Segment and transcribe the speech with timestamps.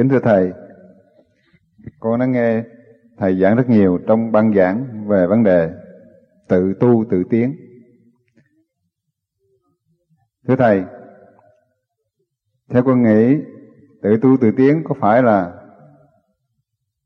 [0.00, 0.52] Kính thưa Thầy,
[1.98, 2.62] con đã nghe
[3.18, 5.70] Thầy giảng rất nhiều trong băng giảng về vấn đề
[6.48, 7.56] tự tu tự tiến.
[10.48, 10.84] Thưa Thầy,
[12.70, 13.36] theo con nghĩ
[14.02, 15.52] tự tu tự tiến có phải là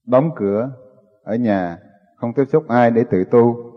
[0.07, 0.71] đóng cửa
[1.23, 1.79] ở nhà,
[2.17, 3.73] không tiếp xúc ai để tự tu,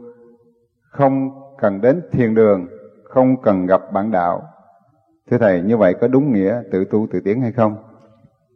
[0.81, 2.68] không cần đến thiền đường,
[3.04, 4.43] không cần gặp bạn đạo.
[5.29, 7.86] Thưa Thầy, như vậy có đúng nghĩa tự tu tự tiến hay không?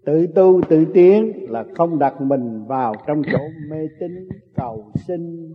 [0.05, 4.11] Tự tu tự tiến là không đặt mình vào trong chỗ mê tín
[4.55, 5.53] cầu sinh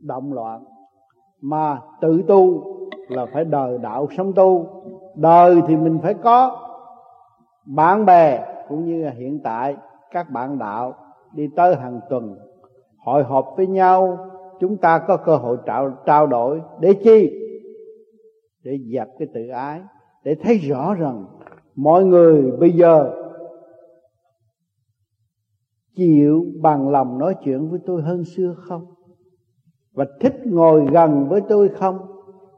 [0.00, 0.64] động loạn.
[1.40, 2.64] Mà tự tu
[3.08, 4.66] là phải đời đạo sống tu.
[5.16, 6.64] Đời thì mình phải có
[7.66, 9.76] bạn bè cũng như là hiện tại
[10.10, 10.94] các bạn đạo
[11.34, 12.38] đi tới hàng tuần
[13.04, 14.18] hội họp với nhau.
[14.60, 17.30] Chúng ta có cơ hội trao, trao đổi để chi?
[18.64, 19.80] Để dập cái tự ái
[20.24, 21.24] để thấy rõ rằng
[21.76, 23.17] mọi người bây giờ
[25.98, 28.86] chịu bằng lòng nói chuyện với tôi hơn xưa không?
[29.94, 31.98] Và thích ngồi gần với tôi không?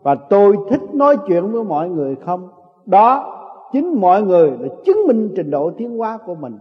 [0.03, 2.48] Và tôi thích nói chuyện với mọi người không?
[2.87, 3.37] Đó,
[3.73, 6.56] chính mọi người là chứng minh trình độ tiến hóa của mình.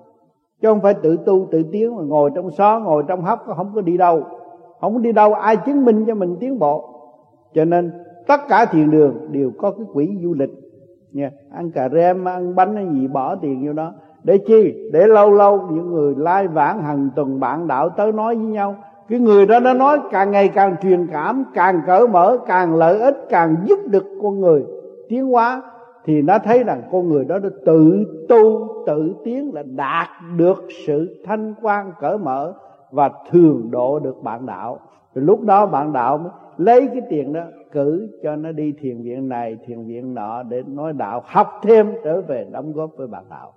[0.62, 3.72] Chứ không phải tự tu, tự tiến, mà ngồi trong xó, ngồi trong hốc không
[3.76, 4.24] có đi đâu.
[4.82, 6.90] Không có đi đâu, ai chứng minh cho mình tiến bộ?
[7.54, 7.92] Cho nên,
[8.28, 10.50] tất cả thiền đường đều có cái quỹ du lịch.
[11.12, 14.90] Nha, ăn cà rem, ăn bánh hay gì, bỏ tiền vô đó để chi?
[14.94, 18.76] Để lâu lâu những người lai vãng hàng tuần bạn đạo tới nói với nhau.
[19.10, 23.00] Cái người đó nó nói càng ngày càng truyền cảm, càng cởi mở, càng lợi
[23.00, 24.66] ích, càng giúp được con người.
[25.10, 25.62] Tiến hóa
[26.06, 30.68] thì nó thấy rằng con người đó đã tự tu, tự tiến là đạt được
[30.88, 32.54] sự thanh quan, cởi mở
[32.92, 34.80] và thường độ được bạn đạo.
[35.16, 39.02] Rồi lúc đó bạn đạo mới lấy cái tiền đó cử cho nó đi thiền
[39.02, 43.08] viện này, thiền viện nọ để nói đạo, học thêm trở về đóng góp với
[43.08, 43.54] bạn đạo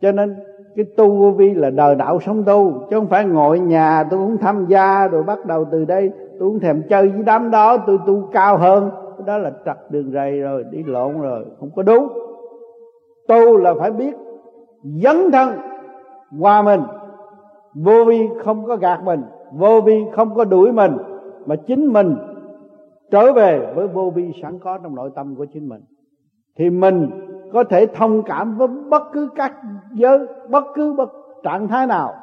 [0.00, 0.36] cho nên
[0.76, 4.20] cái tu vô vi là đời đạo sống tu, chứ không phải ngồi nhà tôi
[4.20, 6.10] muốn tham gia rồi bắt đầu từ đây.
[6.38, 8.90] Tôi cũng thèm chơi với đám đó, tôi tu cao hơn.
[9.26, 12.08] Đó là trật đường rầy rồi, đi lộn rồi, không có đúng.
[13.28, 14.16] Tu là phải biết
[14.82, 15.54] dấn thân
[16.40, 16.80] qua mình.
[17.74, 19.22] Vô vi không có gạt mình,
[19.52, 20.92] vô vi không có đuổi mình,
[21.46, 22.16] mà chính mình
[23.10, 25.80] trở về với vô vi sẵn có trong nội tâm của chính mình.
[26.58, 27.10] Thì mình
[27.52, 29.52] có thể thông cảm với bất cứ các
[29.92, 31.08] giới, bất cứ bất,
[31.42, 32.14] trạng thái nào.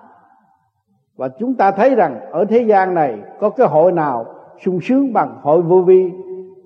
[1.15, 4.25] Và chúng ta thấy rằng ở thế gian này có cái hội nào
[4.65, 6.11] sung sướng bằng hội vô vi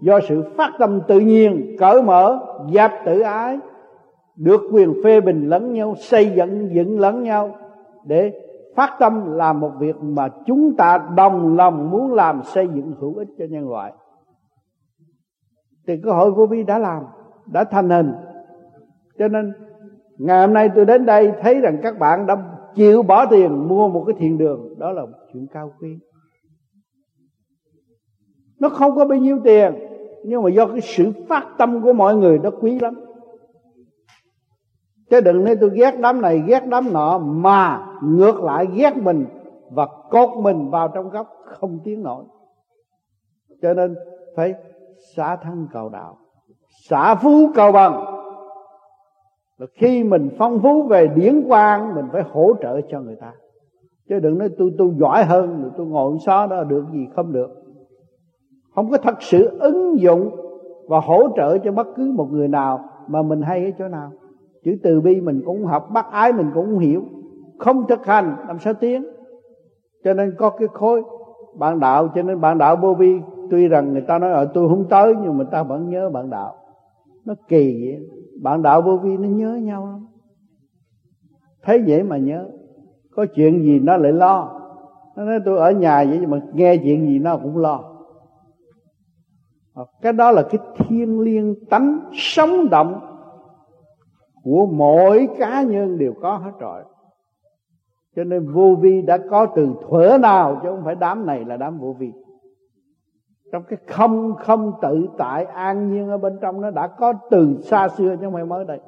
[0.02, 2.40] do sự phát tâm tự nhiên, cởi mở
[2.74, 3.60] giáp tự ái,
[4.36, 7.56] được quyền phê bình lẫn nhau, xây dựng dựng lẫn nhau
[8.06, 8.32] để
[8.76, 13.16] phát tâm làm một việc mà chúng ta đồng lòng muốn làm xây dựng hữu
[13.16, 13.94] ích cho nhân loại.
[15.88, 17.04] Thì cái hội vô vi đã làm,
[17.46, 18.14] đã thành hình
[19.20, 19.54] cho nên,
[20.18, 22.36] ngày hôm nay tôi đến đây thấy rằng các bạn đã
[22.76, 24.80] chịu bỏ tiền mua một cái thiền đường.
[24.80, 25.98] Đó là một chuyện cao quý.
[28.60, 29.74] Nó không có bao nhiêu tiền,
[30.26, 32.94] nhưng mà do cái sự phát tâm của mọi người nó quý lắm.
[35.10, 39.26] Chứ đừng nói tôi ghét đám này, ghét đám nọ, mà ngược lại ghét mình
[39.72, 42.24] và cột mình vào trong góc không tiến nổi.
[43.62, 43.96] Cho nên
[44.36, 44.54] phải
[45.16, 46.18] xả thân cầu đạo,
[46.90, 48.19] xả phú cầu bằng
[49.60, 53.34] là khi mình phong phú về điển quang, mình phải hỗ trợ cho người ta.
[54.10, 57.32] Chứ đừng nói tôi tôi giỏi hơn, rồi tôi ngồi xó đó, được gì không
[57.32, 57.50] được.
[58.76, 60.30] Không có thật sự ứng dụng
[60.88, 64.12] và hỗ trợ cho bất cứ một người nào mà mình hay ở chỗ nào.
[64.64, 67.04] Chữ từ bi mình cũng học, bác ái mình cũng hiểu.
[67.58, 69.06] Không thực hành, làm sao tiến?
[70.04, 71.04] Cho nên có cái khối
[71.58, 73.20] bạn đạo, cho nên bạn đạo vô vi
[73.52, 76.30] tuy rằng người ta nói ở tôi không tới, nhưng mà ta vẫn nhớ bạn
[76.30, 76.56] đạo
[77.26, 78.08] nó kỳ vậy.
[78.42, 80.08] Bạn đạo vô vi nó nhớ nhau lắm.
[81.64, 82.50] Thấy vậy mà nhớ.
[83.12, 84.62] Có chuyện gì nó lại lo.
[85.16, 87.96] Nó nói, tôi ở nhà vậy mà nghe chuyện gì nó cũng lo.
[90.02, 93.00] Cái đó là cái thiên liêng tánh sống động
[94.44, 96.84] của mỗi cá nhân đều có hết rồi.
[98.16, 101.58] Cho nên vô vi đã có từ thuở nào chứ không phải đám này là
[101.58, 102.12] đám vô vi
[103.52, 107.58] trong cái không không tự tại an nhiên ở bên trong nó đã có từ
[107.62, 108.80] xa xưa chứ không phải mới đây.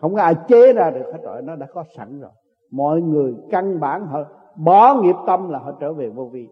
[0.00, 2.30] Không có ai chế ra được hết rồi, nó đã có sẵn rồi.
[2.70, 4.22] Mọi người căn bản họ
[4.56, 6.48] bỏ nghiệp tâm là họ trở về vô vi.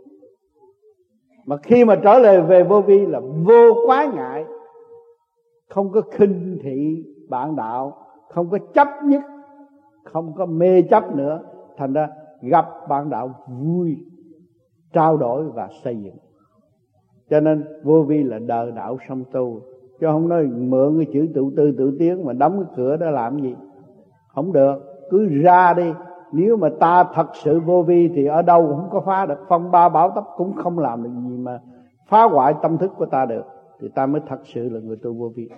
[1.47, 4.45] Mà khi mà trở lại về vô vi là vô quá ngại.
[5.71, 9.23] Không có khinh thị bạn đạo, không có chấp nhất,
[10.05, 11.41] không có mê chấp nữa.
[11.77, 12.09] Thành ra
[12.43, 13.97] gặp bạn đạo vui,
[14.93, 16.17] trao đổi và xây dựng
[17.31, 19.61] cho nên vô vi là đời đạo song tu.
[20.01, 23.11] Chứ không nói mượn cái chữ tự tư tự tiến mà đóng cái cửa đó
[23.11, 23.55] làm gì?
[24.35, 24.75] Không được.
[25.11, 25.93] Cứ ra đi.
[26.33, 29.39] Nếu mà ta thật sự vô vi thì ở đâu cũng có phá được.
[29.49, 31.61] Phong ba bảo tấp cũng không làm được gì mà
[32.09, 33.45] phá hoại tâm thức của ta được.
[33.81, 35.49] Thì ta mới thật sự là người tu vô vi.